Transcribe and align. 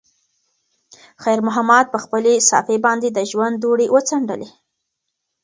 خیر 1.23 1.39
محمد 1.47 1.85
په 1.93 1.99
خپلې 2.03 2.33
صافې 2.49 2.77
باندې 2.85 3.07
د 3.11 3.19
ژوند 3.31 3.55
دوړې 3.63 3.87
وڅنډلې. 3.95 4.49